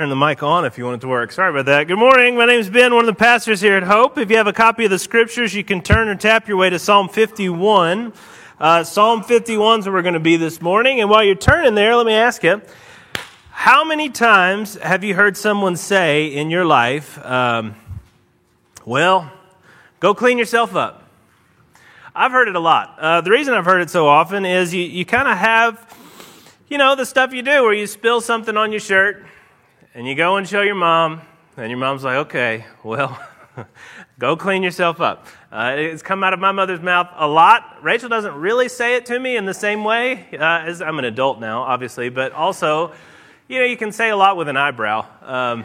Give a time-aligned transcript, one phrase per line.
[0.00, 1.30] Turn the mic on if you want it to work.
[1.30, 1.86] Sorry about that.
[1.86, 2.36] Good morning.
[2.36, 4.18] My name is Ben, one of the pastors here at Hope.
[4.18, 6.68] If you have a copy of the scriptures, you can turn or tap your way
[6.68, 8.12] to Psalm 51.
[8.58, 11.00] Uh, Psalm 51 is where we're going to be this morning.
[11.00, 12.60] And while you're turning there, let me ask you
[13.50, 17.76] how many times have you heard someone say in your life, um,
[18.84, 19.30] well,
[20.00, 21.08] go clean yourself up?
[22.16, 22.98] I've heard it a lot.
[22.98, 25.96] Uh, the reason I've heard it so often is you, you kind of have,
[26.66, 29.24] you know, the stuff you do where you spill something on your shirt
[29.96, 31.20] and you go and show your mom,
[31.56, 33.16] and your mom's like, okay, well,
[34.18, 35.28] go clean yourself up.
[35.52, 37.76] Uh, it's come out of my mother's mouth a lot.
[37.80, 41.04] Rachel doesn't really say it to me in the same way, uh, as I'm an
[41.04, 42.92] adult now, obviously, but also,
[43.46, 45.06] you know, you can say a lot with an eyebrow.
[45.22, 45.64] Um,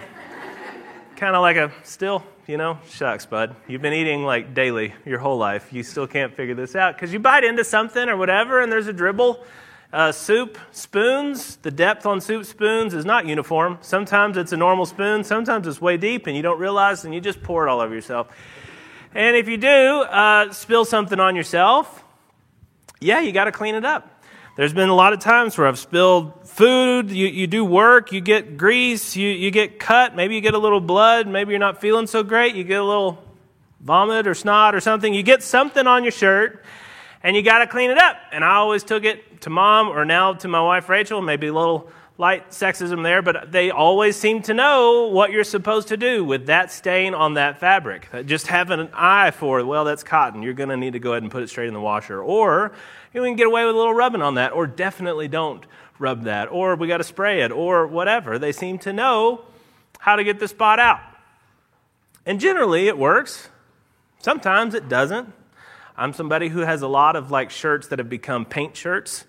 [1.15, 3.55] kind of like a still, you know, shucks, bud.
[3.67, 5.73] You've been eating like daily your whole life.
[5.73, 8.87] You still can't figure this out because you bite into something or whatever, and there's
[8.87, 9.43] a dribble
[9.91, 13.77] uh, soup spoons, the depth on soup spoons is not uniform.
[13.81, 17.21] Sometimes it's a normal spoon, sometimes it's way deep and you don't realize and you
[17.21, 18.27] just pour it all over yourself.
[19.15, 22.03] And if you do uh, spill something on yourself,
[22.99, 24.23] yeah, you got to clean it up.
[24.55, 28.19] There's been a lot of times where I've spilled food, you, you do work, you
[28.19, 31.79] get grease, you, you get cut, maybe you get a little blood, maybe you're not
[31.79, 33.23] feeling so great, you get a little
[33.79, 35.13] vomit or snot or something.
[35.13, 36.63] You get something on your shirt
[37.23, 38.17] and you got to clean it up.
[38.31, 41.53] And I always took it to mom or now to my wife Rachel, maybe a
[41.53, 46.23] little light sexism there, but they always seem to know what you're supposed to do
[46.23, 48.09] with that stain on that fabric.
[48.13, 50.43] Uh, just having an eye for, well, that's cotton.
[50.43, 52.21] You're going to need to go ahead and put it straight in the washer.
[52.21, 52.73] Or
[53.13, 55.65] you can get away with a little rubbing on that, or definitely don't
[55.97, 58.37] rub that, or we got to spray it, or whatever.
[58.37, 59.45] They seem to know
[59.99, 60.99] how to get the spot out.
[62.25, 63.47] And generally it works.
[64.19, 65.33] Sometimes it doesn't.
[65.99, 69.25] I'm somebody who has a lot of like shirts that have become paint shirts.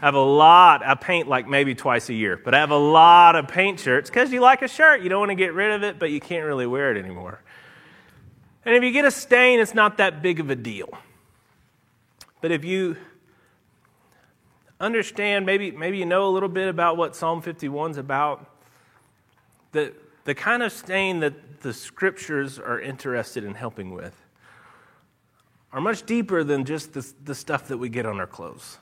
[0.00, 0.82] I have a lot.
[0.82, 4.08] I paint like maybe twice a year, but I have a lot of paint shirts
[4.08, 5.02] because you like a shirt.
[5.02, 7.42] You don't want to get rid of it, but you can't really wear it anymore.
[8.64, 10.88] And if you get a stain, it's not that big of a deal.
[12.40, 12.96] But if you
[14.80, 18.50] understand, maybe, maybe you know a little bit about what Psalm 51 is about,
[19.72, 19.92] the,
[20.24, 24.23] the kind of stain that the scriptures are interested in helping with
[25.74, 28.78] are much deeper than just the, the stuff that we get on our clothes.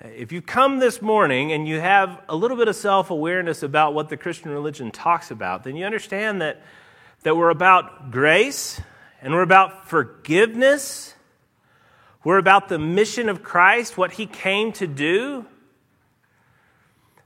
[0.00, 3.92] If you come this morning and you have a little bit of self awareness about
[3.92, 6.62] what the Christian religion talks about, then you understand that,
[7.22, 8.80] that we're about grace
[9.20, 11.14] and we're about forgiveness.
[12.24, 15.44] We're about the mission of Christ, what he came to do.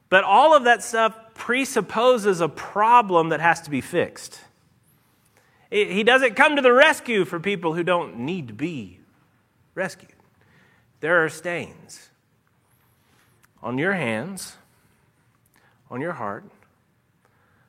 [0.09, 4.41] But all of that stuff presupposes a problem that has to be fixed.
[5.74, 9.00] He doesn't come to the rescue for people who don't need to be
[9.74, 10.12] rescued.
[11.00, 12.10] There are stains
[13.60, 14.56] on your hands,
[15.90, 16.44] on your heart,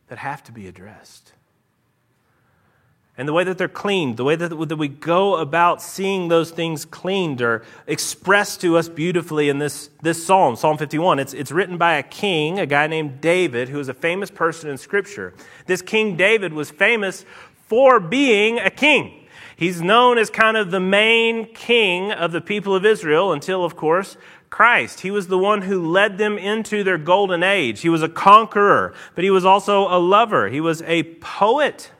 [0.07, 1.33] that have to be addressed.
[3.17, 6.85] And the way that they're cleaned, the way that, we go about seeing those things
[6.85, 11.17] cleaned are expressed to us beautifully in this, this psalm, Psalm 51.
[11.17, 14.69] It's, it's written by a king, a guy named David, who is a famous person
[14.69, 15.33] in Scripture.
[15.66, 17.25] This King David was famous
[17.68, 19.26] for being a king.
[19.58, 23.76] He's known as kind of the main king of the people of Israel until, of
[23.76, 24.18] course,
[24.50, 25.02] Christ.
[25.02, 27.81] He was the one who led them into their golden age.
[27.81, 30.50] He was a conqueror, but he was also a lover.
[30.50, 31.92] He was a poet.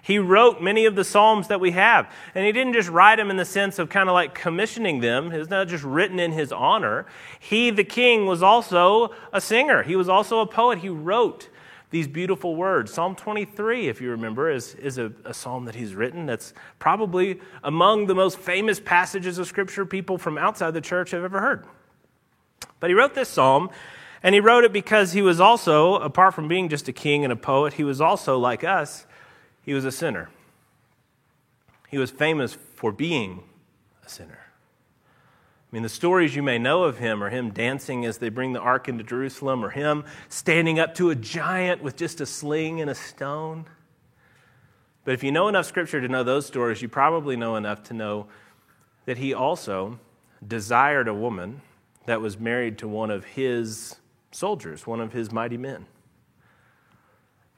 [0.00, 2.12] He wrote many of the Psalms that we have.
[2.34, 5.30] And he didn't just write them in the sense of kind of like commissioning them.
[5.30, 7.06] It's not just written in his honor.
[7.38, 9.84] He, the king, was also a singer.
[9.84, 10.78] He was also a poet.
[10.78, 11.48] He wrote
[11.92, 12.92] these beautiful words.
[12.92, 17.38] Psalm 23, if you remember, is, is a, a, psalm that he's written that's probably
[17.62, 21.66] among the most famous passages of Scripture people from outside the church have ever heard.
[22.80, 23.68] But he wrote this psalm,
[24.22, 27.32] and he wrote it because he was also, apart from being just a king and
[27.32, 29.06] a poet, he was also, like us,
[29.60, 30.30] he was a sinner.
[31.90, 33.42] He was famous for being
[34.04, 34.41] a sinner.
[35.72, 38.52] I mean, the stories you may know of him are him dancing as they bring
[38.52, 42.82] the ark into Jerusalem, or him standing up to a giant with just a sling
[42.82, 43.64] and a stone.
[45.06, 47.94] But if you know enough scripture to know those stories, you probably know enough to
[47.94, 48.26] know
[49.06, 49.98] that he also
[50.46, 51.62] desired a woman
[52.04, 53.96] that was married to one of his
[54.30, 55.86] soldiers, one of his mighty men.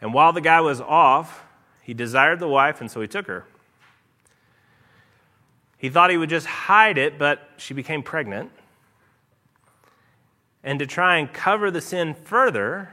[0.00, 1.44] And while the guy was off,
[1.82, 3.44] he desired the wife, and so he took her.
[5.84, 8.50] He thought he would just hide it, but she became pregnant.
[10.62, 12.88] And to try and cover the sin further,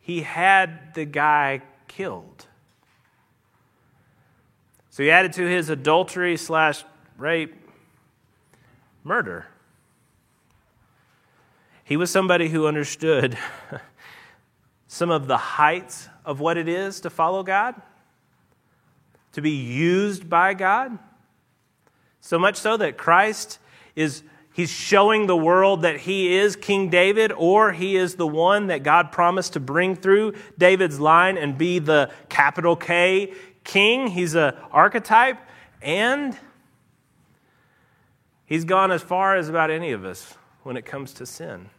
[0.00, 2.46] he had the guy killed.
[4.88, 6.82] So he added to his adultery slash
[7.18, 7.54] rape
[9.04, 9.44] murder.
[11.84, 13.36] He was somebody who understood
[14.86, 17.74] some of the heights of what it is to follow God,
[19.32, 20.98] to be used by God.
[22.20, 23.58] So much so that Christ
[23.94, 24.22] is
[24.52, 28.82] he's showing the world that he is King David or he is the one that
[28.82, 33.34] God promised to bring through David's line and be the capital K
[33.64, 34.08] king.
[34.08, 35.38] He's an archetype
[35.80, 36.36] and
[38.46, 41.70] he's gone as far as about any of us when it comes to sin.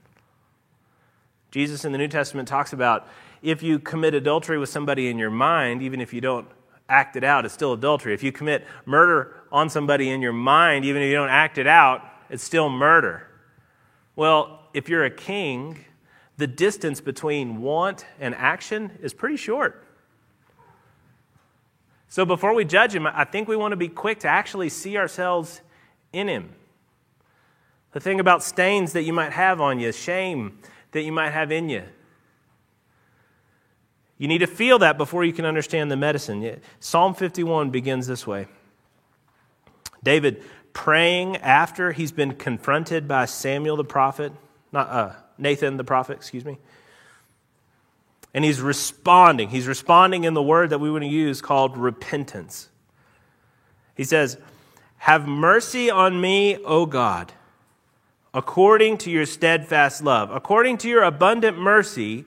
[1.52, 3.08] Jesus in the New Testament talks about
[3.42, 6.48] if you commit adultery with somebody in your mind, even if you don't
[6.90, 8.14] act it out, it's still adultery.
[8.14, 11.68] If you commit murder on somebody in your mind, even if you don't act it
[11.68, 13.28] out, it's still murder.
[14.16, 15.86] Well, if you're a king,
[16.38, 19.86] the distance between want and action is pretty short.
[22.08, 24.98] So before we judge him, I think we want to be quick to actually see
[24.98, 25.62] ourselves
[26.12, 26.50] in him.
[27.92, 30.60] The thing about stains that you might have on you, shame
[30.92, 31.84] that you might have in you.
[34.20, 36.62] You need to feel that before you can understand the medicine.
[36.80, 38.46] Psalm 51 begins this way
[40.04, 40.44] David
[40.74, 44.32] praying after he's been confronted by Samuel the prophet,
[44.72, 46.60] not uh, Nathan the prophet, excuse me.
[48.32, 49.50] And he's responding.
[49.50, 52.70] He's responding in the word that we want to use called repentance.
[53.96, 54.38] He says,
[54.98, 57.34] Have mercy on me, O God
[58.34, 60.32] according to your steadfast love.
[60.32, 62.26] According to your abundant mercy,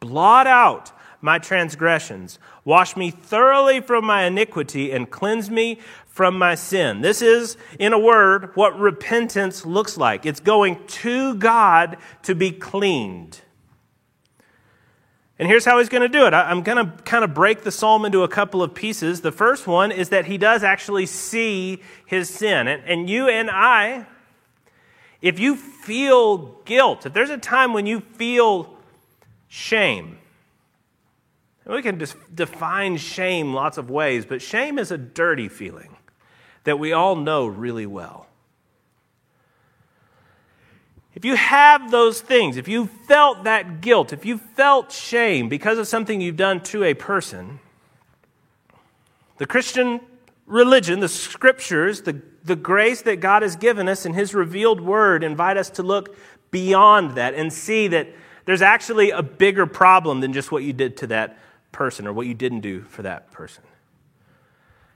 [0.00, 0.92] blot out
[1.24, 2.38] my transgressions.
[2.66, 7.00] Wash me thoroughly from my iniquity and cleanse me from my sin.
[7.00, 10.26] This is, in a word, what repentance looks like.
[10.26, 13.40] It's going to God to be cleaned.
[15.38, 16.34] And here's how he's going to do it.
[16.34, 19.22] I'm going to kind of break the psalm into a couple of pieces.
[19.22, 22.68] The first one is that he does actually see his sin.
[22.68, 24.04] And, you and I,
[25.22, 28.76] if you feel guilt, if there's a time when you feel
[29.48, 30.18] shame,
[31.66, 32.02] we can
[32.34, 35.96] define shame lots of ways, but shame is a dirty feeling
[36.64, 38.26] that we all know really well.
[41.14, 45.78] If you have those things, if you felt that guilt, if you felt shame because
[45.78, 47.60] of something you've done to a person,
[49.38, 50.00] the Christian
[50.46, 55.24] religion, the scriptures, the the grace that God has given us in His revealed word
[55.24, 56.16] invite us to look
[56.50, 58.08] beyond that and see that
[58.44, 61.38] there's actually a bigger problem than just what you did to that
[61.74, 63.64] person or what you didn't do for that person.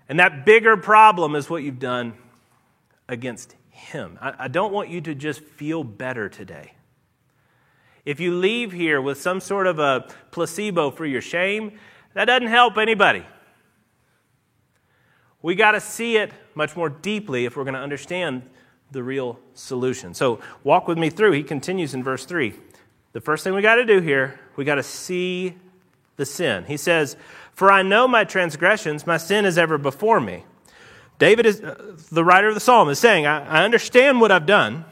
[0.09, 2.15] And that bigger problem is what you've done
[3.09, 4.17] against Him.
[4.23, 6.73] I, I don't want you to just feel better today.
[8.07, 11.79] If you leave here with some sort of a placebo for your shame,
[12.15, 13.27] that doesn't help anybody.
[15.43, 18.49] We got to see it much more deeply if we're going to understand
[18.91, 20.15] the real solution.
[20.15, 21.33] So, walk with me through.
[21.33, 22.55] He continues in verse 3.
[23.13, 25.55] The first thing we got to do here, we got to see
[26.19, 26.65] the sin.
[26.65, 27.17] He says,
[27.55, 30.45] For I know my transgressions, my sin is ever before me.
[31.19, 34.47] David is, uh, the writer of the psalm, is saying, I, I, understand what I've
[34.47, 34.85] done.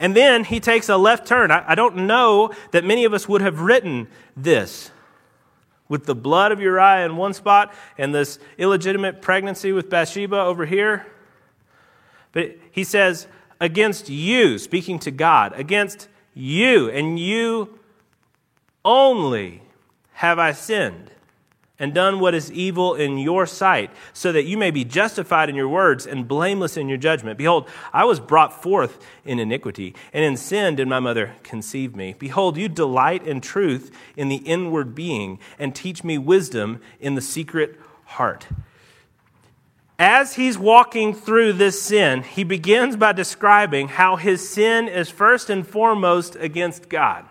[0.00, 1.50] And then he takes a left turn.
[1.50, 4.90] I, I don't know that many of us would have written this
[5.88, 10.66] with the blood of Uriah in one spot and this illegitimate pregnancy with Bathsheba over
[10.66, 11.06] here.
[12.32, 13.26] But he says,
[13.60, 17.78] against you, speaking to God, against you and you
[18.84, 19.62] only
[20.16, 21.10] have I sinned
[21.78, 25.54] and done what is evil in your sight, so that you may be justified in
[25.54, 27.36] your words and blameless in your judgment.
[27.36, 32.14] Behold, I was brought forth in iniquity, and in sin did my mother conceive me.
[32.18, 37.20] Behold, you delight in truth in the inward being, and teach me wisdom in the
[37.20, 38.46] secret heart.
[39.98, 45.50] As he's walking through this sin, he begins by describing how his sin is first
[45.50, 47.26] and foremost against God.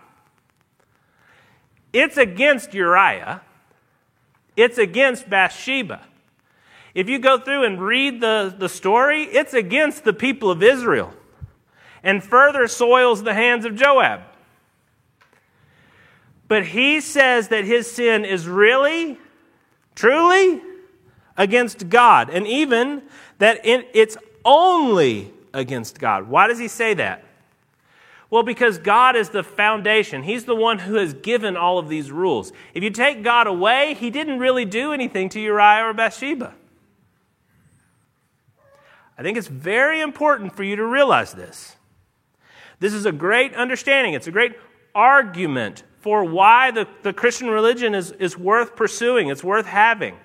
[1.96, 3.42] It's against Uriah
[4.56, 6.00] it's against Bathsheba.
[6.94, 11.12] If you go through and read the, the story, it's against the people of Israel
[12.02, 14.22] and further soils the hands of Joab.
[16.48, 19.18] But he says that his sin is really,
[19.94, 20.62] truly
[21.36, 23.02] against God, and even
[23.38, 26.28] that it's only against God.
[26.28, 27.24] Why does he say that?
[28.28, 30.24] Well, because God is the foundation.
[30.24, 32.52] He's the one who has given all of these rules.
[32.74, 36.54] If you take God away, He didn't really do anything to Uriah or Bathsheba.
[39.18, 41.76] I think it's very important for you to realize this.
[42.80, 44.56] This is a great understanding, it's a great
[44.94, 50.16] argument for why the, the Christian religion is, is worth pursuing, it's worth having.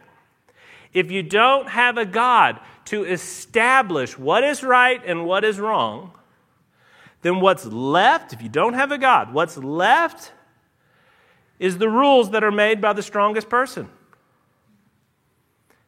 [0.93, 6.11] If you don't have a God to establish what is right and what is wrong,
[7.21, 10.31] then what's left, if you don't have a God, what's left
[11.59, 13.87] is the rules that are made by the strongest person.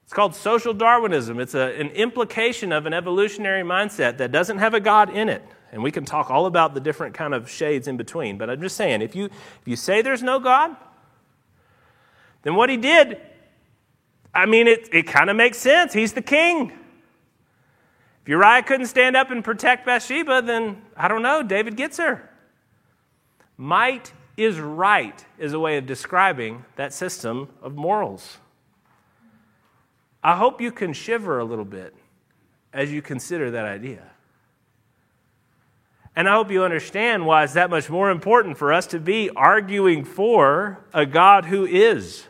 [0.04, 1.40] It's called social Darwinism.
[1.40, 5.44] It's a, an implication of an evolutionary mindset that doesn't have a God in it.
[5.72, 8.38] And we can talk all about the different kind of shades in between.
[8.38, 10.76] But I'm just saying, if you, if you say there's no God,
[12.44, 13.20] then what he did,
[14.36, 15.94] I mean, it, it kind of makes sense.
[15.94, 16.74] He's the king.
[18.24, 22.30] If Uriah couldn't stand up and protect Bathsheba, then I don't know, David gets her.
[23.58, 28.38] Might is right is a way of describing that system of morals.
[30.24, 31.94] I hope you can shiver a little bit
[32.72, 34.04] as you consider that idea.
[36.16, 39.30] And I hope you understand why it's that much more important for us to be
[39.32, 42.28] arguing for a God who is,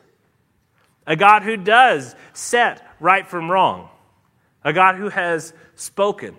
[1.06, 3.90] a God who does set right from wrong,
[4.64, 6.36] a God who has spoken.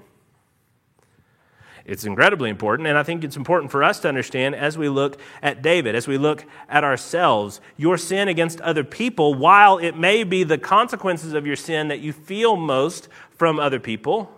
[1.85, 5.21] It's incredibly important, and I think it's important for us to understand as we look
[5.43, 7.61] at David, as we look at ourselves.
[7.77, 12.01] Your sin against other people, while it may be the consequences of your sin that
[12.01, 14.31] you feel most from other people,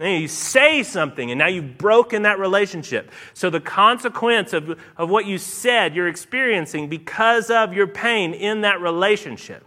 [0.00, 3.10] you say something, and now you've broken that relationship.
[3.32, 8.62] So, the consequence of, of what you said, you're experiencing because of your pain in
[8.62, 9.64] that relationship.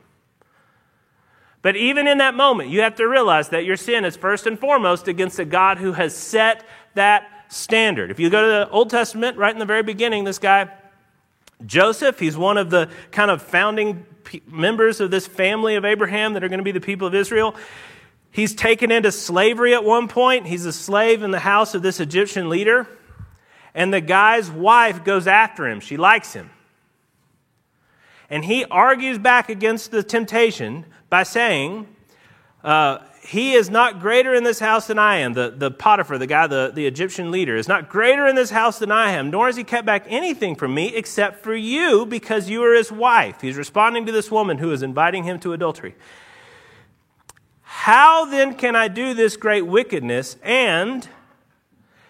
[1.62, 4.58] But even in that moment, you have to realize that your sin is first and
[4.58, 8.12] foremost against a God who has set that standard.
[8.12, 10.70] If you go to the Old Testament, right in the very beginning, this guy,
[11.66, 14.06] Joseph, he's one of the kind of founding
[14.48, 17.56] members of this family of Abraham that are going to be the people of Israel.
[18.32, 20.48] He's taken into slavery at one point.
[20.48, 22.88] He's a slave in the house of this Egyptian leader.
[23.74, 25.80] And the guy's wife goes after him.
[25.80, 26.50] She likes him.
[28.30, 31.88] And he argues back against the temptation by saying,
[32.64, 35.34] uh, He is not greater in this house than I am.
[35.34, 38.80] The, the Potiphar, the guy, the, the Egyptian leader, is not greater in this house
[38.80, 42.50] than I am, nor has he kept back anything from me except for you because
[42.50, 43.42] you are his wife.
[43.42, 45.96] He's responding to this woman who is inviting him to adultery.
[47.62, 51.08] How then can I do this great wickedness and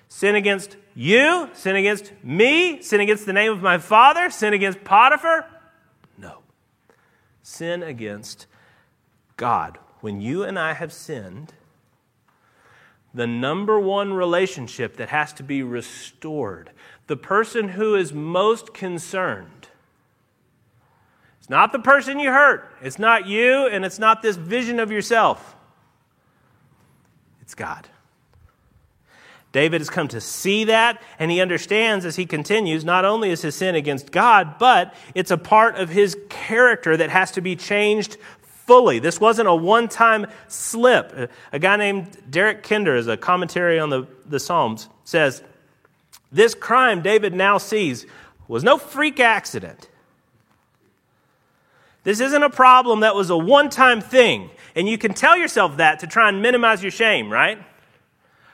[0.08, 4.84] sin against you, sin against me, sin against the name of my father, sin against
[4.84, 5.46] Potiphar?
[6.18, 6.40] No.
[7.44, 8.48] Sin against
[9.40, 9.80] God.
[10.02, 11.54] When you and I have sinned,
[13.14, 16.70] the number one relationship that has to be restored,
[17.08, 19.70] the person who is most concerned,
[21.40, 24.92] it's not the person you hurt, it's not you, and it's not this vision of
[24.92, 25.56] yourself.
[27.42, 27.88] It's God.
[29.52, 33.42] David has come to see that, and he understands as he continues not only is
[33.42, 37.56] his sin against God, but it's a part of his character that has to be
[37.56, 38.18] changed
[38.70, 39.00] fully.
[39.00, 41.32] This wasn't a one time slip.
[41.52, 45.42] A guy named Derek Kidner, as a commentary on the, the Psalms, says
[46.32, 48.06] this crime David now sees
[48.48, 49.90] was no freak accident.
[52.04, 54.52] This isn't a problem that was a one time thing.
[54.76, 57.58] And you can tell yourself that to try and minimize your shame, right?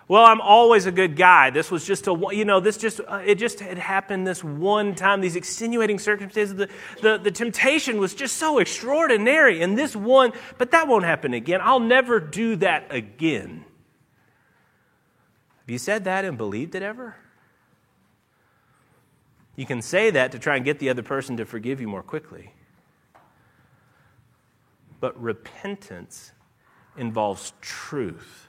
[0.08, 1.50] Well, I'm always a good guy.
[1.50, 4.94] This was just a, you know, this just, uh, it just had happened this one
[4.94, 6.56] time, these extenuating circumstances.
[6.56, 6.70] The,
[7.02, 9.64] the, the temptation was just so extraordinary.
[9.64, 11.60] And this one, but that won't happen again.
[11.64, 13.66] I'll never do that again.
[15.62, 17.16] Have you said that and believed it ever?
[19.56, 22.04] You can say that to try and get the other person to forgive you more
[22.04, 22.54] quickly.
[25.00, 26.32] But repentance
[26.96, 28.45] involves truth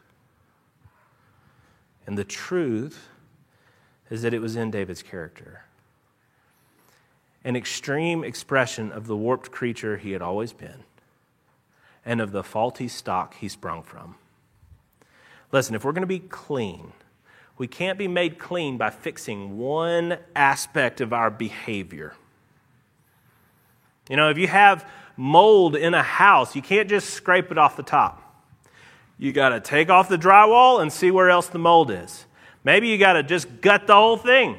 [2.06, 3.08] and the truth
[4.10, 5.64] is that it was in David's character.
[7.44, 10.84] An extreme expression of the warped creature he had always been
[12.04, 14.14] and of the faulty stock he sprung from.
[15.52, 16.92] Listen, if we're going to be clean,
[17.58, 22.14] we can't be made clean by fixing one aspect of our behavior.
[24.08, 27.76] You know, if you have mold in a house, you can't just scrape it off
[27.76, 28.25] the top.
[29.18, 32.26] You got to take off the drywall and see where else the mold is.
[32.64, 34.58] Maybe you got to just gut the whole thing.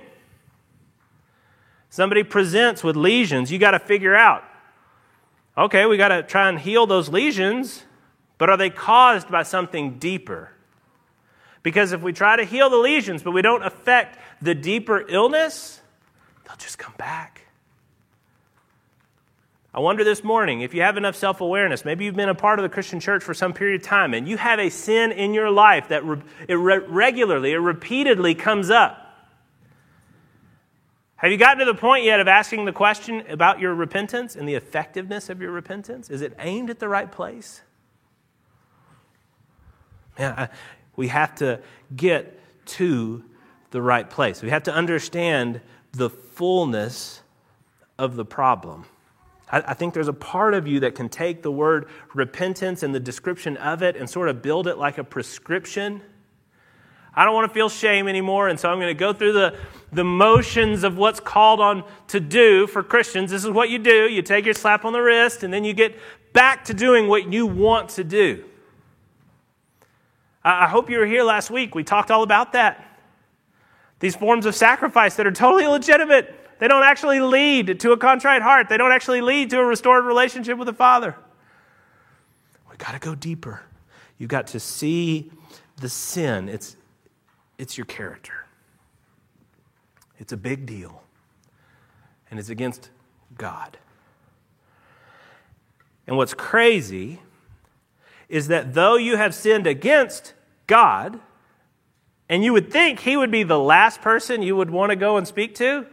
[1.90, 4.44] Somebody presents with lesions, you got to figure out
[5.58, 7.84] okay, we got to try and heal those lesions,
[8.38, 10.52] but are they caused by something deeper?
[11.64, 15.82] Because if we try to heal the lesions, but we don't affect the deeper illness,
[16.46, 17.47] they'll just come back.
[19.78, 22.58] I wonder this morning if you have enough self awareness, maybe you've been a part
[22.58, 25.36] of the Christian church for some period of time, and you have a sin in
[25.36, 29.04] your life that re- it re- regularly, it repeatedly comes up.
[31.18, 34.50] Have you gotten to the point yet of asking the question about your repentance and
[34.50, 36.10] the effectiveness of your repentance?
[36.10, 37.62] Is it aimed at the right place?
[40.18, 40.50] Man, I,
[40.96, 41.62] we have to
[41.96, 43.24] get to
[43.70, 44.42] the right place.
[44.42, 47.22] We have to understand the fullness
[48.00, 48.88] of the problem.
[49.50, 53.00] I, think there's a part of you that can take the word repentance and the
[53.00, 56.02] description of it and sort of build it like a prescription.
[57.14, 59.58] I don't want to feel shame anymore, and so I'm going to go through the,
[59.94, 63.32] the motions of what's called on to do for Christians.
[63.32, 65.74] This is what you do you take your slap on the wrist, and then you
[65.74, 65.98] get
[66.34, 68.44] back to doing what you want to do.
[70.44, 71.74] I hope you were here last week.
[71.74, 73.00] We talked all about that.
[74.00, 76.34] These forms of sacrifice that are totally illegitimate.
[76.60, 80.06] They don't actually lead to a contrite heart, they don't actually lead to a restored
[80.06, 81.16] relationship with the Father.
[82.70, 83.62] We've got to go deeper.
[84.18, 85.32] You've got to see
[85.78, 86.50] the sin.
[86.50, 86.76] It's,
[87.58, 88.46] it's your character,
[90.20, 91.04] it's a big deal,
[92.30, 92.90] and it's against
[93.38, 93.78] God.
[96.08, 97.20] And what's crazy
[98.30, 100.34] is that though you have sinned against
[100.66, 101.20] God,
[102.30, 105.18] and you would think he would be the last person you would want to go
[105.18, 105.86] and speak to,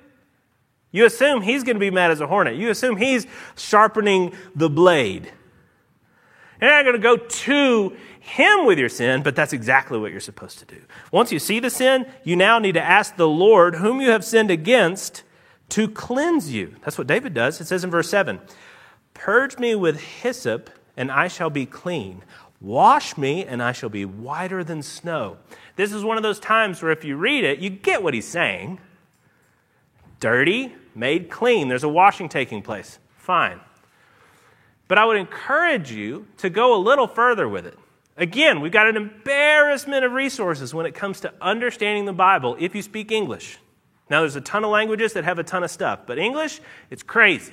[0.95, 2.55] you assume he's going to be mad as a hornet.
[2.55, 5.29] You assume he's sharpening the blade.
[6.61, 10.21] You're not going to go to him with your sin, but that's exactly what you're
[10.21, 10.81] supposed to do.
[11.11, 14.25] Once you see the sin, you now need to ask the Lord, whom you have
[14.25, 15.25] sinned against,
[15.71, 16.77] to cleanse you.
[16.85, 17.61] That's what David does.
[17.61, 18.41] It says in verse 7
[19.15, 22.23] Purge me with hyssop, and I shall be clean.
[22.61, 25.39] Wash me, and I shall be whiter than snow.
[25.75, 28.29] This is one of those times where if you read it, you get what he's
[28.29, 28.79] saying.
[30.21, 31.69] Dirty, made clean.
[31.69, 32.99] There's a washing taking place.
[33.17, 33.61] Fine.
[34.89, 37.79] But I would encourage you to go a little further with it.
[38.17, 42.75] Again, we've got an embarrassment of resources when it comes to understanding the Bible if
[42.75, 43.59] you speak English.
[44.09, 46.61] Now, there's a ton of languages that have a ton of stuff, but English,
[46.91, 47.53] it's crazy.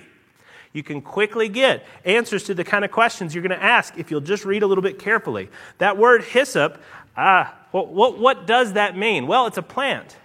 [0.74, 4.12] You can quickly get answers to the kind of questions you're going to ask if
[4.12, 5.50] you'll just read a little bit carefully.
[5.80, 6.82] That word hyssop,
[7.18, 9.28] ah, what, what, what does that mean?
[9.28, 10.18] Well, it's a plant.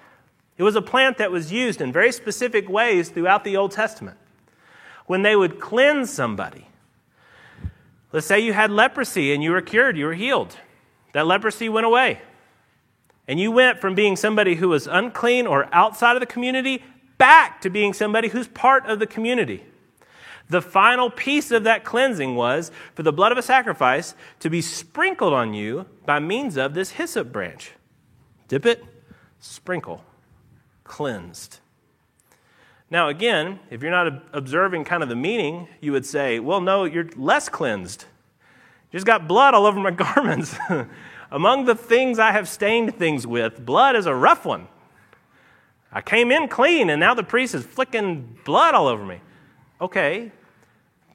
[0.58, 4.16] It was a plant that was used in very specific ways throughout the Old Testament.
[5.06, 6.68] When they would cleanse somebody,
[8.12, 10.56] let's say you had leprosy and you were cured, you were healed.
[11.12, 12.20] That leprosy went away.
[13.28, 16.82] And you went from being somebody who was unclean or outside of the community
[17.18, 19.64] back to being somebody who's part of the community.
[20.48, 24.62] The final piece of that cleansing was for the blood of a sacrifice to be
[24.62, 27.72] sprinkled on you by means of this hyssop branch.
[28.48, 28.84] Dip it,
[29.40, 30.04] sprinkle
[30.86, 31.58] cleansed.
[32.90, 36.84] Now, again, if you're not observing kind of the meaning, you would say, well, no,
[36.84, 38.04] you're less cleansed.
[38.92, 40.56] Just got blood all over my garments.
[41.30, 44.68] Among the things I have stained things with, blood is a rough one.
[45.90, 49.20] I came in clean, and now the priest is flicking blood all over me.
[49.80, 50.30] Okay,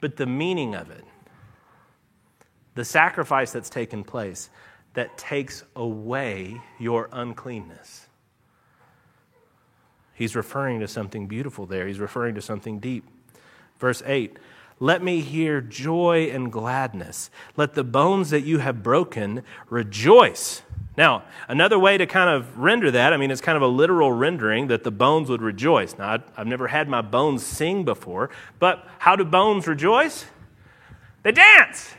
[0.00, 1.04] but the meaning of it,
[2.74, 4.50] the sacrifice that's taken place,
[4.94, 8.08] that takes away your uncleanness.
[10.14, 11.86] He's referring to something beautiful there.
[11.86, 13.04] He's referring to something deep.
[13.78, 14.38] Verse 8
[14.78, 17.30] Let me hear joy and gladness.
[17.56, 20.62] Let the bones that you have broken rejoice.
[20.96, 24.12] Now, another way to kind of render that, I mean, it's kind of a literal
[24.12, 25.96] rendering that the bones would rejoice.
[25.96, 30.26] Now, I've never had my bones sing before, but how do bones rejoice?
[31.22, 31.94] They dance.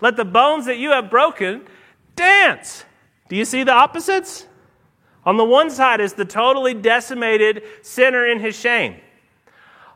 [0.00, 1.66] Let the bones that you have broken
[2.16, 2.84] dance.
[3.28, 4.46] Do you see the opposites?
[5.26, 8.96] On the one side is the totally decimated sinner in his shame.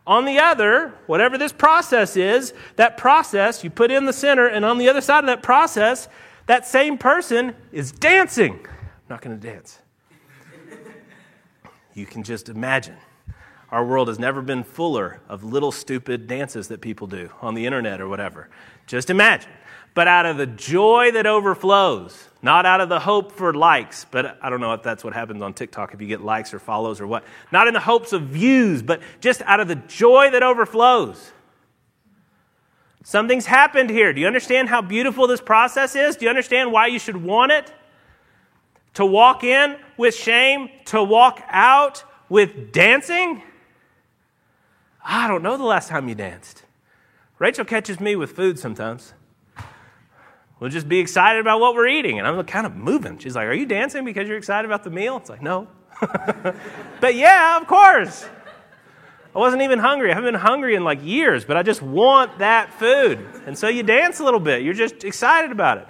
[0.07, 4.65] On the other, whatever this process is, that process, you put in the sinner, and
[4.65, 6.09] on the other side of that process,
[6.47, 8.53] that same person is dancing.
[8.65, 9.81] I'm not going to dance.
[11.93, 12.97] you can just imagine.
[13.71, 17.67] Our world has never been fuller of little stupid dances that people do on the
[17.67, 18.49] internet or whatever.
[18.87, 19.51] Just imagine
[19.99, 24.39] but out of the joy that overflows, not out of the hope for likes, but
[24.41, 27.01] I don't know if that's what happens on TikTok if you get likes or follows
[27.01, 27.25] or what.
[27.51, 31.33] Not in the hopes of views, but just out of the joy that overflows.
[33.03, 34.13] Something's happened here.
[34.13, 36.15] Do you understand how beautiful this process is?
[36.15, 37.73] Do you understand why you should want it?
[38.95, 43.43] To walk in with shame, to walk out with dancing?
[45.11, 46.65] I don't know the last time you danced.
[47.39, 49.15] Rachel catches me with food sometimes.
[50.61, 52.19] We'll just be excited about what we're eating.
[52.19, 53.17] And I'm kind of moving.
[53.19, 55.17] She's like, Are you dancing because you're excited about the meal?
[55.17, 55.67] It's like, No.
[57.01, 58.29] but yeah, of course.
[59.35, 60.11] I wasn't even hungry.
[60.11, 63.25] I haven't been hungry in like years, but I just want that food.
[63.47, 64.63] And so you dance a little bit.
[64.63, 65.89] You're just excited about it.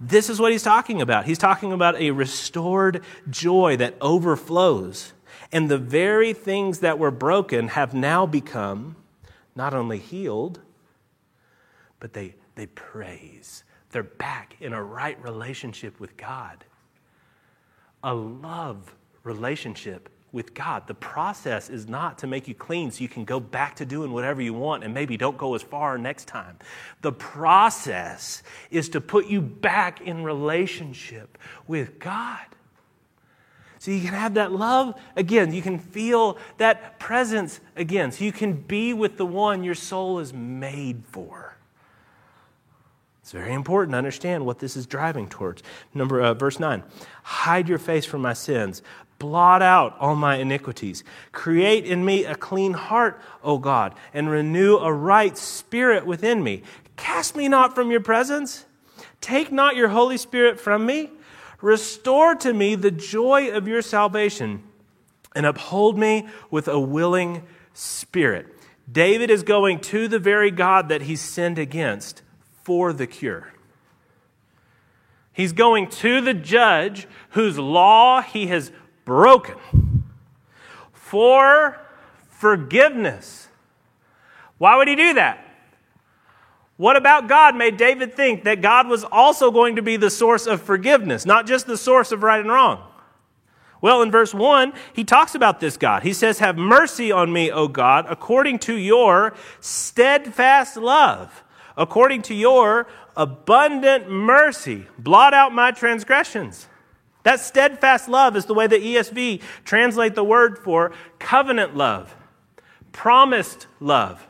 [0.00, 1.26] This is what he's talking about.
[1.26, 5.12] He's talking about a restored joy that overflows.
[5.54, 8.96] And the very things that were broken have now become
[9.56, 10.60] not only healed,
[11.98, 13.64] but they, they praise
[13.94, 16.64] they're back in a right relationship with God.
[18.02, 20.88] A love relationship with God.
[20.88, 24.12] The process is not to make you clean so you can go back to doing
[24.12, 26.58] whatever you want and maybe don't go as far next time.
[27.02, 31.38] The process is to put you back in relationship
[31.68, 32.44] with God.
[33.84, 35.52] So you can have that love again.
[35.52, 38.12] You can feel that presence again.
[38.12, 41.54] So you can be with the one your soul is made for.
[43.20, 45.62] It's very important to understand what this is driving towards.
[45.92, 46.82] Number uh, verse 9.
[47.24, 48.80] Hide your face from my sins.
[49.18, 51.04] Blot out all my iniquities.
[51.32, 56.62] Create in me a clean heart, O God, and renew a right spirit within me.
[56.96, 58.64] Cast me not from your presence.
[59.20, 61.10] Take not your Holy Spirit from me.
[61.64, 64.62] Restore to me the joy of your salvation
[65.34, 68.48] and uphold me with a willing spirit.
[68.92, 72.20] David is going to the very God that he sinned against
[72.64, 73.54] for the cure.
[75.32, 78.70] He's going to the judge whose law he has
[79.06, 80.04] broken
[80.92, 81.80] for
[82.28, 83.48] forgiveness.
[84.58, 85.43] Why would he do that?
[86.76, 90.46] What about God made David think that God was also going to be the source
[90.46, 92.82] of forgiveness, not just the source of right and wrong?
[93.80, 96.02] Well, in verse 1, he talks about this God.
[96.02, 101.44] He says, Have mercy on me, O God, according to your steadfast love,
[101.76, 104.86] according to your abundant mercy.
[104.98, 106.66] Blot out my transgressions.
[107.24, 112.16] That steadfast love is the way the ESV translate the word for covenant love,
[112.90, 114.26] promised love.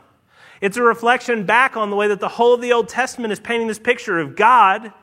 [0.64, 3.38] It's a reflection back on the way that the whole of the Old Testament is
[3.38, 4.94] painting this picture of God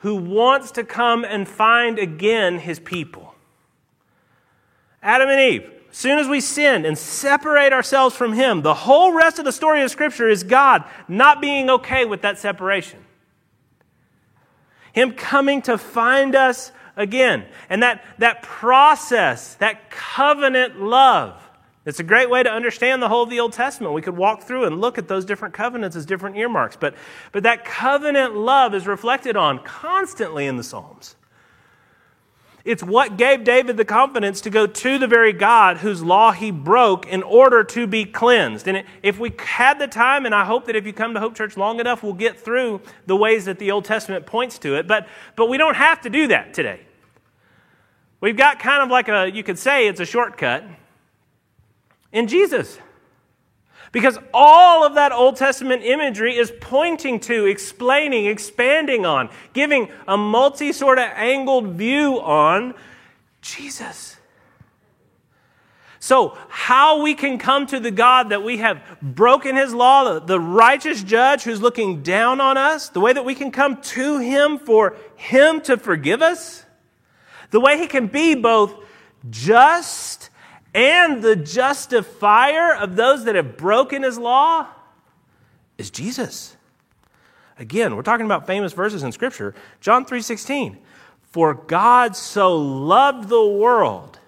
[0.00, 3.34] who wants to come and find again his people.
[5.02, 9.14] Adam and Eve, as soon as we sin and separate ourselves from him, the whole
[9.14, 13.02] rest of the story of Scripture is God not being okay with that separation.
[14.92, 17.46] Him coming to find us again.
[17.70, 21.42] And that, that process, that covenant love,
[21.86, 23.94] it's a great way to understand the whole of the Old Testament.
[23.94, 26.76] We could walk through and look at those different covenants as different earmarks.
[26.76, 26.96] But,
[27.30, 31.14] but that covenant love is reflected on constantly in the Psalms.
[32.64, 36.50] It's what gave David the confidence to go to the very God whose law he
[36.50, 38.66] broke in order to be cleansed.
[38.66, 41.36] And if we had the time, and I hope that if you come to Hope
[41.36, 44.88] Church long enough, we'll get through the ways that the Old Testament points to it.
[44.88, 46.80] But, but we don't have to do that today.
[48.20, 50.64] We've got kind of like a, you could say it's a shortcut
[52.16, 52.78] in Jesus.
[53.92, 60.16] Because all of that Old Testament imagery is pointing to, explaining, expanding on, giving a
[60.16, 62.74] multi sort of angled view on
[63.42, 64.16] Jesus.
[66.00, 70.40] So, how we can come to the God that we have broken his law, the
[70.40, 74.58] righteous judge who's looking down on us, the way that we can come to him
[74.58, 76.64] for him to forgive us,
[77.50, 78.74] the way he can be both
[79.28, 80.25] just
[80.76, 84.66] and the justifier of those that have broken his law
[85.78, 86.54] is Jesus.
[87.58, 89.54] Again, we're talking about famous verses in scripture.
[89.80, 90.78] John 3:16.
[91.32, 94.18] For God so loved the world,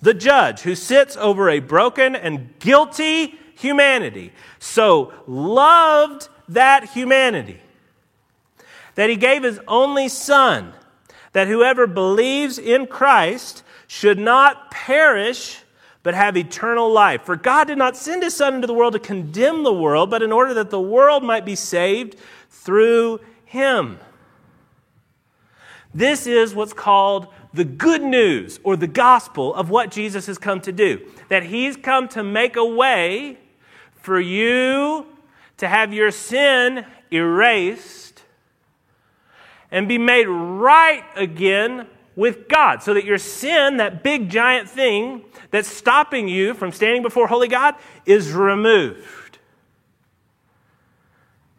[0.00, 7.60] the judge who sits over a broken and guilty humanity, so loved that humanity
[8.94, 10.72] that he gave his only son
[11.32, 15.61] that whoever believes in Christ should not perish,
[16.02, 17.22] but have eternal life.
[17.22, 20.22] For God did not send his Son into the world to condemn the world, but
[20.22, 22.16] in order that the world might be saved
[22.50, 23.98] through him.
[25.94, 30.60] This is what's called the good news or the gospel of what Jesus has come
[30.62, 31.06] to do.
[31.28, 33.38] That he's come to make a way
[33.92, 35.06] for you
[35.58, 38.22] to have your sin erased
[39.70, 42.82] and be made right again with God.
[42.82, 47.48] So that your sin, that big giant thing that's stopping you from standing before holy
[47.48, 47.74] God,
[48.06, 49.38] is removed.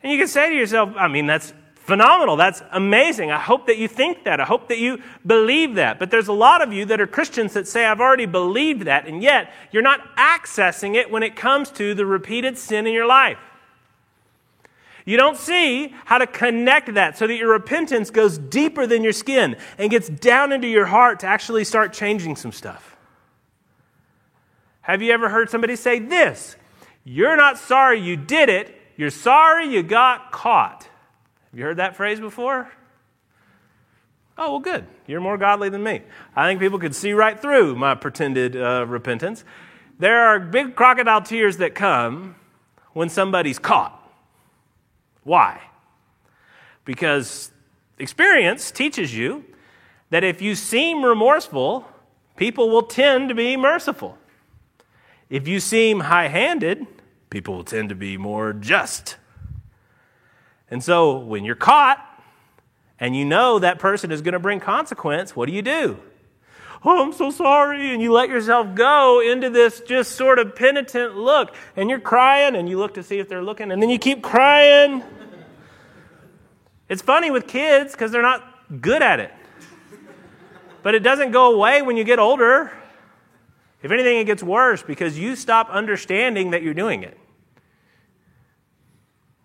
[0.01, 2.35] And you can say to yourself, I mean, that's phenomenal.
[2.35, 3.31] That's amazing.
[3.31, 4.39] I hope that you think that.
[4.39, 5.99] I hope that you believe that.
[5.99, 9.07] But there's a lot of you that are Christians that say, I've already believed that,
[9.07, 13.05] and yet you're not accessing it when it comes to the repeated sin in your
[13.05, 13.37] life.
[15.05, 19.11] You don't see how to connect that so that your repentance goes deeper than your
[19.11, 22.95] skin and gets down into your heart to actually start changing some stuff.
[24.81, 26.55] Have you ever heard somebody say this?
[27.03, 30.83] You're not sorry you did it, you're sorry you got caught.
[31.51, 32.71] Have you heard that phrase before?
[34.37, 34.85] Oh, well, good.
[35.05, 36.01] You're more godly than me.
[36.35, 39.43] I think people could see right through my pretended uh, repentance.
[39.99, 42.35] There are big crocodile tears that come
[42.93, 44.02] when somebody's caught.
[45.23, 45.62] Why?
[46.86, 47.51] Because
[47.97, 49.45] experience teaches you
[50.09, 51.88] that if you seem remorseful,
[52.36, 54.17] people will tend to be merciful.
[55.29, 56.86] If you seem high handed,
[57.29, 59.17] people will tend to be more just.
[60.69, 61.99] And so when you're caught
[62.99, 65.99] and you know that person is going to bring consequence, what do you do?
[66.85, 67.93] Oh, I'm so sorry.
[67.93, 71.55] And you let yourself go into this just sort of penitent look.
[71.75, 74.21] And you're crying and you look to see if they're looking and then you keep
[74.21, 75.03] crying.
[76.89, 79.31] It's funny with kids because they're not good at it.
[80.81, 82.71] But it doesn't go away when you get older.
[83.81, 87.17] If anything, it gets worse because you stop understanding that you're doing it.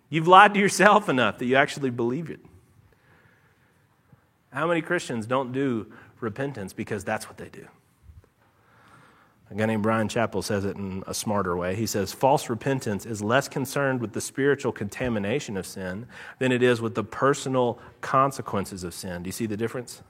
[0.09, 2.39] You've lied to yourself enough that you actually believe it.
[4.51, 5.91] How many Christians don't do
[6.21, 7.67] repentance because that's what they do?
[9.51, 11.75] A guy named Bryan Chapell says it in a smarter way.
[11.75, 16.05] He says, False repentance is less concerned with the spiritual contamination of sin
[16.37, 19.23] than it is with the personal consequences of sin.
[19.23, 20.03] Do you see the difference?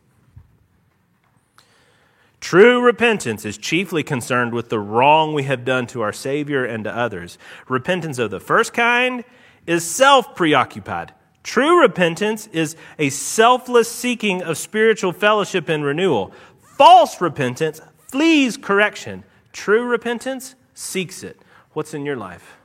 [2.42, 6.84] True repentance is chiefly concerned with the wrong we have done to our Savior and
[6.84, 7.38] to others.
[7.68, 9.24] Repentance of the first kind
[9.66, 11.14] is self preoccupied.
[11.44, 16.32] True repentance is a selfless seeking of spiritual fellowship and renewal.
[16.62, 19.24] False repentance flees correction.
[19.54, 21.40] True repentance seeks it.
[21.74, 22.58] What's in your life?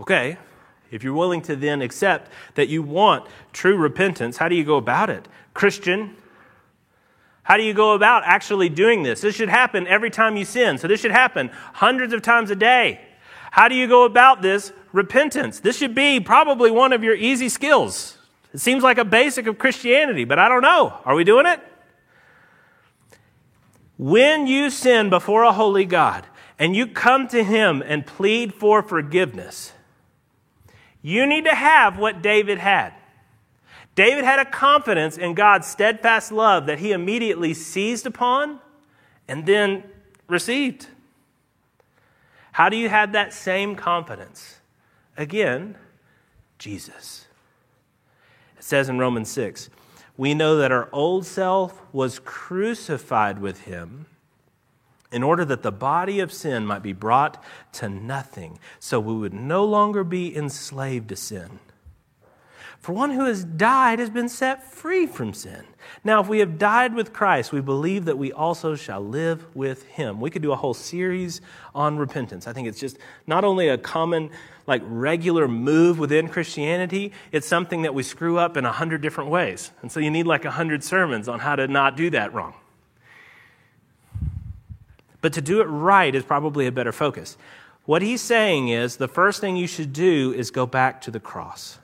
[0.00, 0.36] Okay,
[0.90, 4.76] if you're willing to then accept that you want true repentance, how do you go
[4.76, 5.26] about it?
[5.54, 6.16] Christian,
[7.42, 9.20] how do you go about actually doing this?
[9.20, 10.78] This should happen every time you sin.
[10.78, 13.00] So this should happen hundreds of times a day.
[13.56, 14.70] How do you go about this?
[14.92, 15.60] Repentance.
[15.60, 18.18] This should be probably one of your easy skills.
[18.52, 21.00] It seems like a basic of Christianity, but I don't know.
[21.06, 21.58] Are we doing it?
[23.96, 26.26] When you sin before a holy God
[26.58, 29.72] and you come to Him and plead for forgiveness,
[31.00, 32.92] you need to have what David had.
[33.94, 38.60] David had a confidence in God's steadfast love that he immediately seized upon
[39.26, 39.82] and then
[40.28, 40.88] received.
[42.56, 44.60] How do you have that same confidence?
[45.14, 45.76] Again,
[46.58, 47.26] Jesus.
[48.56, 49.68] It says in Romans 6
[50.16, 54.06] we know that our old self was crucified with him
[55.12, 59.34] in order that the body of sin might be brought to nothing, so we would
[59.34, 61.58] no longer be enslaved to sin.
[62.80, 65.64] For one who has died has been set free from sin.
[66.04, 69.84] Now, if we have died with Christ, we believe that we also shall live with
[69.84, 70.20] him.
[70.20, 71.40] We could do a whole series
[71.74, 72.46] on repentance.
[72.46, 74.30] I think it's just not only a common,
[74.66, 79.30] like regular move within Christianity, it's something that we screw up in a hundred different
[79.30, 79.72] ways.
[79.82, 82.54] And so you need like a hundred sermons on how to not do that wrong.
[85.20, 87.36] But to do it right is probably a better focus.
[87.84, 91.20] What he's saying is the first thing you should do is go back to the
[91.20, 91.78] cross.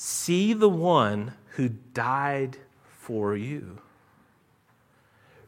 [0.00, 2.56] See the one who died
[3.00, 3.80] for you.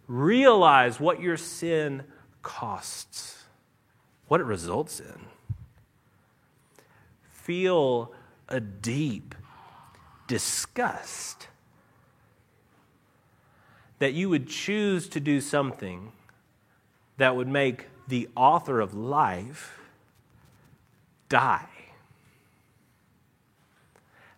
[0.09, 2.03] Realize what your sin
[2.43, 3.45] costs,
[4.27, 5.27] what it results in.
[7.31, 8.13] Feel
[8.49, 9.37] a deep
[10.27, 11.47] disgust
[14.01, 16.11] that you would choose to do something
[17.19, 19.79] that would make the author of life
[21.29, 21.80] die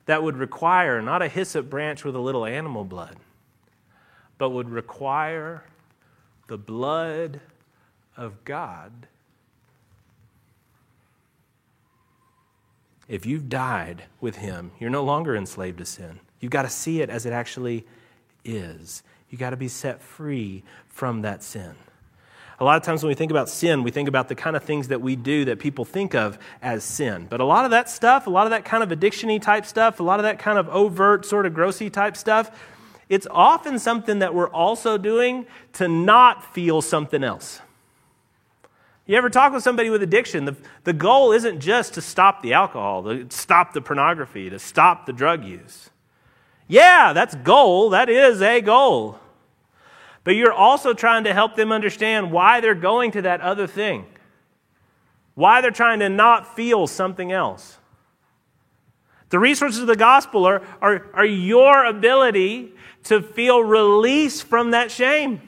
[0.07, 3.17] that would require not a hyssop branch with a little animal blood,
[4.39, 5.65] but would require
[6.49, 7.41] the blood
[8.17, 9.07] of God.
[13.09, 16.21] If you've died with Him, you're no longer enslaved to sin.
[16.41, 17.87] You've got to see it as it actually
[18.45, 19.03] is.
[19.31, 21.75] You've got to be set free from that sin.
[22.61, 24.63] A lot of times when we think about sin, we think about the kind of
[24.63, 27.27] things that we do that people think of as sin.
[27.29, 30.01] But a lot of that stuff, a lot of that kind of addictiony type stuff,
[30.01, 32.51] a lot of that kind of overt, sort of grossy type stuff,
[33.09, 37.61] it's often something that we're also doing to not feel something else.
[39.05, 40.45] You ever talk with somebody with addiction?
[40.45, 45.07] The, the goal isn't just to stop the alcohol, to stop the pornography, to stop
[45.07, 45.91] the drug use.
[46.69, 47.91] Yeah, that's goal.
[47.91, 49.19] That is a goal.
[50.25, 54.07] But you're also trying to help them understand why they're going to that other thing,
[55.35, 57.79] why they're trying to not feel something else.
[59.31, 62.73] The resources of the gospel are, are, are your ability
[63.05, 65.41] to feel release from that shame,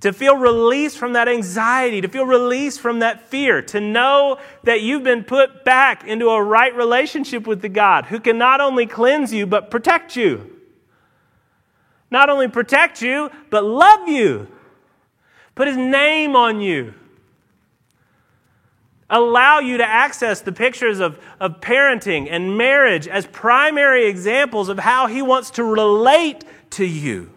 [0.00, 4.80] to feel release from that anxiety, to feel release from that fear, to know that
[4.80, 8.86] you've been put back into a right relationship with the God who can not only
[8.86, 10.51] cleanse you, but protect you
[12.12, 14.46] not only protect you, but love you,
[15.54, 16.94] put his name on you.
[19.08, 24.78] allow you to access the pictures of, of parenting and marriage as primary examples of
[24.78, 27.30] how He wants to relate to you.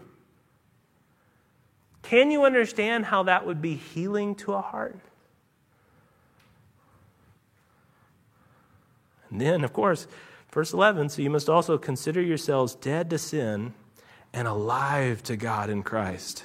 [2.02, 5.00] Can you understand how that would be healing to a heart?
[9.30, 10.08] And then, of course,
[10.54, 13.74] verse 11 so you must also consider yourselves dead to sin
[14.36, 16.44] and alive to God in Christ.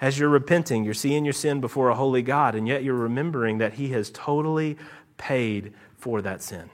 [0.00, 3.58] As you're repenting, you're seeing your sin before a holy God, and yet you're remembering
[3.58, 4.76] that He has totally
[5.16, 6.68] paid for that sin.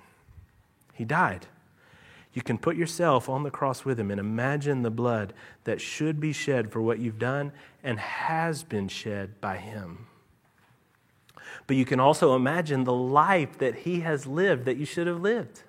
[0.94, 1.46] He died.
[2.32, 5.34] You can put yourself on the cross with Him and imagine the blood
[5.64, 7.52] that should be shed for what you've done
[7.84, 10.06] and has been shed by Him.
[11.66, 15.20] But you can also imagine the life that He has lived that you should have
[15.20, 15.62] lived.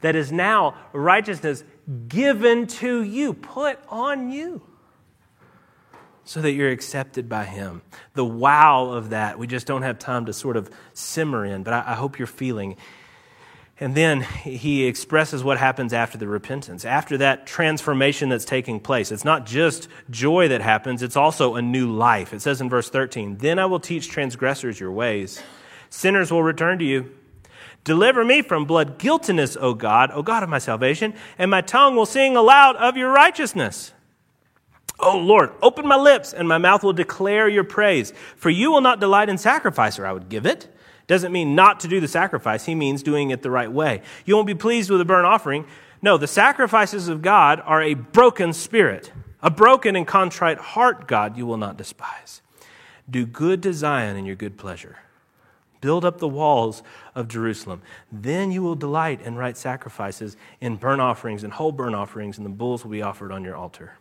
[0.00, 1.62] That is now righteousness
[2.08, 4.62] given to you, put on you
[6.24, 7.82] so that you're accepted by Him.
[8.14, 11.72] The wow of that, we just don't have time to sort of simmer in, but
[11.72, 12.76] I, I, hope you're feeling.
[13.78, 19.12] And then he expresses what happens after the repentance, after that transformation that's taking place.
[19.12, 22.32] It's not just joy that happens, it's also a new life.
[22.32, 25.40] It says in verse 13, Then I will teach transgressors your ways,
[25.90, 27.14] sinners will return to you.
[27.86, 31.94] Deliver me from blood guiltiness, O God, O God of my salvation, and my tongue
[31.94, 33.92] will sing aloud of your righteousness.
[34.98, 38.12] O Lord, open my lips, and my mouth will declare your praise.
[38.34, 40.66] For you will not delight in sacrifice, or I would give it.
[41.06, 44.02] Doesn't mean not to do the sacrifice, he means doing it the right way.
[44.24, 45.64] You won't be pleased with a burnt offering.
[46.02, 51.36] No, the sacrifices of God are a broken spirit, a broken and contrite heart, God,
[51.36, 52.42] you will not despise.
[53.08, 54.96] Do good to Zion in your good pleasure.
[55.86, 56.82] Build up the walls
[57.14, 57.80] of Jerusalem.
[58.10, 62.44] Then you will delight in right sacrifices, in burnt offerings and whole burnt offerings, and
[62.44, 63.92] the bulls will be offered on your altar.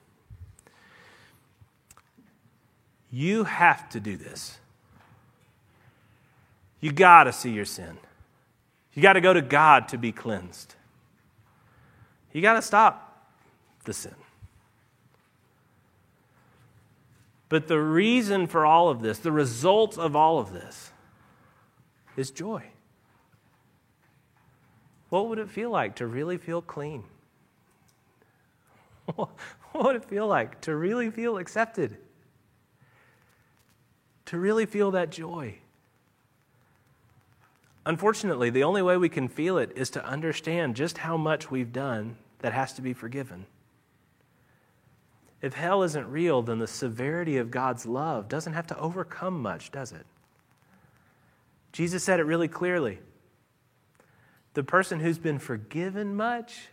[3.11, 4.57] You have to do this.
[6.81, 7.99] You got to see your sin.
[8.95, 10.73] You got to go to God to be cleansed.
[12.33, 13.29] You got to stop
[13.83, 14.15] the sin.
[17.47, 20.89] But the reason for all of this, the result of all of this,
[22.15, 22.63] is joy.
[25.09, 27.03] What would it feel like to really feel clean?
[29.75, 31.97] What would it feel like to really feel accepted?
[34.25, 35.55] to really feel that joy.
[37.85, 41.71] Unfortunately, the only way we can feel it is to understand just how much we've
[41.71, 43.45] done that has to be forgiven.
[45.41, 49.71] If hell isn't real, then the severity of God's love doesn't have to overcome much,
[49.71, 50.05] does it?
[51.75, 52.99] Jesus said it really clearly.
[54.53, 56.69] The person who's been forgiven much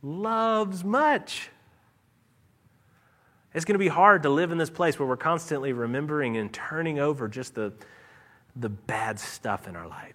[0.00, 1.50] loves much.
[3.52, 6.52] It's going to be hard to live in this place where we're constantly remembering and
[6.52, 7.72] turning over just the,
[8.54, 10.14] the bad stuff in our life.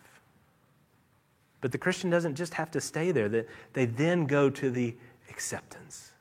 [1.60, 4.96] But the Christian doesn't just have to stay there, they, they then go to the
[5.30, 6.14] acceptance.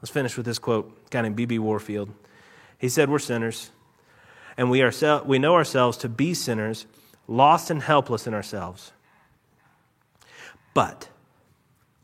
[0.00, 1.58] Let's finish with this quote, a guy named B.B.
[1.58, 2.14] Warfield.
[2.78, 3.72] He said, We're sinners,
[4.56, 4.92] and we, are,
[5.24, 6.86] we know ourselves to be sinners,
[7.26, 8.92] lost and helpless in ourselves.
[10.72, 11.08] But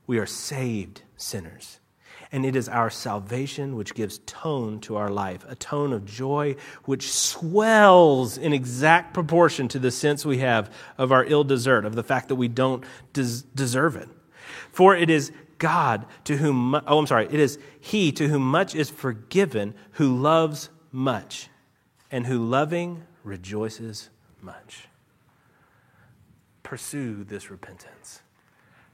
[0.07, 1.81] we are saved sinners
[2.33, 6.55] and it is our salvation which gives tone to our life, a tone of joy
[6.85, 11.95] which swells in exact proportion to the sense we have of our ill desert, of
[11.95, 14.09] the fact that we don't des- deserve it.
[14.71, 18.75] For it is God to whom, oh, I'm sorry, it is He to whom much
[18.75, 21.49] is forgiven, who loves much,
[22.11, 24.09] and who loving rejoices
[24.41, 24.87] much.
[26.71, 28.21] Pursue this repentance,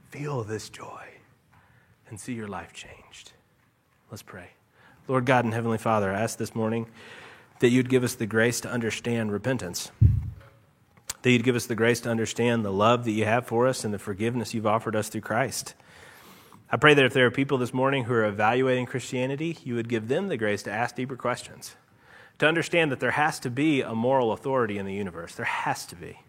[0.08, 1.08] feel this joy
[2.08, 3.32] and see your life changed.
[4.10, 4.52] Let's pray.
[5.08, 6.86] Lord God and Heavenly Father, I ask this morning
[7.60, 9.90] that you'd give us the grace to understand repentance,
[11.20, 13.84] that you'd give us the grace to understand the love that you have for us
[13.84, 15.74] and the forgiveness you've offered us through Christ.
[16.72, 19.90] I pray that if there are people this morning who are evaluating Christianity, you would
[19.90, 21.76] give them the grace to ask deeper questions,
[22.38, 25.34] to understand that there has to be a moral authority in the universe.
[25.34, 26.20] There has to be.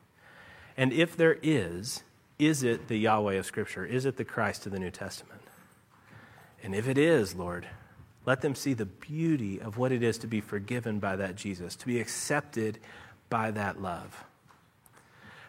[0.77, 2.03] And if there is,
[2.37, 3.85] is it the Yahweh of Scripture?
[3.85, 5.41] Is it the Christ of the New Testament?
[6.63, 7.67] And if it is, Lord,
[8.25, 11.75] let them see the beauty of what it is to be forgiven by that Jesus,
[11.77, 12.77] to be accepted
[13.29, 14.23] by that love.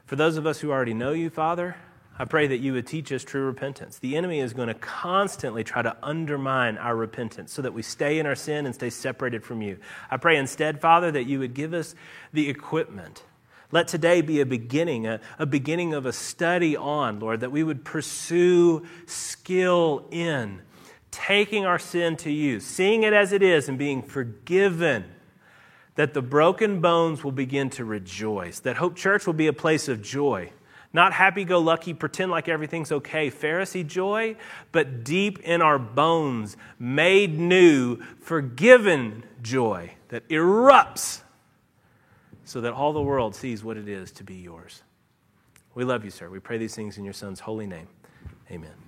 [0.07, 1.77] For those of us who already know you, Father,
[2.19, 3.99] I pray that you would teach us true repentance.
[3.99, 8.19] The enemy is going to constantly try to undermine our repentance so that we stay
[8.19, 9.79] in our sin and stay separated from you.
[10.11, 11.95] I pray instead, Father, that you would give us
[12.33, 13.23] the equipment.
[13.71, 17.63] Let today be a beginning, a, a beginning of a study on, Lord, that we
[17.63, 20.63] would pursue skill in
[21.11, 25.05] taking our sin to you, seeing it as it is, and being forgiven,
[25.97, 29.89] that the broken bones will begin to rejoice, that Hope Church will be a place
[29.89, 30.51] of joy.
[30.93, 34.37] Not happy go lucky, pretend like everything's okay, Pharisee joy,
[34.73, 41.21] but deep in our bones, made new, forgiven joy that erupts
[42.49, 44.83] so that all the world sees what it is to be yours.
[45.75, 46.31] We love you, sir.
[46.31, 47.89] We pray these things in your son's holy name.
[48.51, 48.88] Amen.